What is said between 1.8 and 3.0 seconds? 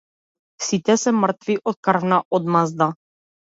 крвна одмазда.